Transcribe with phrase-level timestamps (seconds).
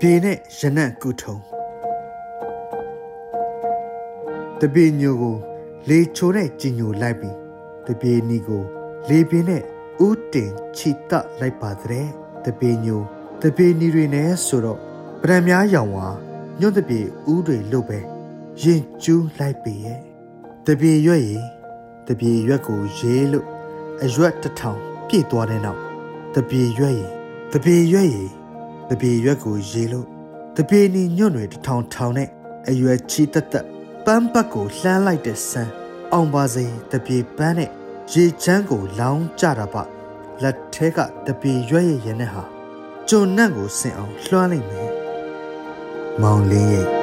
[0.00, 1.36] ပြေနဲ့ရနံ့ကူထုံ
[4.60, 5.36] တပြေညိုကို
[5.88, 7.36] လေချိုးနဲ့ကြည်ညိုလိုက်ပြီး
[7.86, 8.62] တပြေနီကို
[9.08, 9.62] လေပြင်းနဲ့
[10.06, 12.06] ဥတင်ချီတလိုက်ပါတဲ့
[12.44, 13.00] တပြေညို
[13.42, 14.78] တပြေနီတွေနဲ့ဆိုတော့
[15.22, 16.08] ပရံများရောင်ဝါ
[16.60, 17.00] ညွတ်တပြေ
[17.32, 17.98] ဥတွေလုတ်ပဲ
[18.62, 20.00] ရင်ကျူးလိုက်ပေရဲ့
[20.66, 21.38] တပြေရွက်ရီ
[22.08, 23.46] တပြေရွက်ကိုရေးလို့
[24.02, 24.78] အရွက်တစ်ထောင်
[25.08, 25.80] ပြည့်သွားတဲ့နောက်
[26.34, 27.06] တပြေရွက်ရီ
[27.52, 28.24] တပြေရွက်ရီ
[28.92, 30.06] တပြေရွက်ကိုရေးလို့
[30.56, 32.28] တပြေနီညွတ်တွေတစ်ထောင်ထောင်နဲ့
[32.68, 33.66] အရွယ်ချီတက်တက်
[34.04, 35.72] ပန်းပတ်ကိုလှမ်းလိုက်တဲ့ဆန်း
[36.12, 37.70] အောင်ပါစေတပြေပန်းနဲ့
[38.12, 39.76] ရေချမ်းကိုလောင်းကြတာပ
[40.42, 42.44] လက်ထဲကတပြေရွက်ရည်ရနဲ့ဟာ
[43.08, 44.90] ကျွန်နန့်ကိုဆင်အောင်လွှမ်းလိုက်မယ်
[46.20, 47.01] မောင်လင်းရဲ့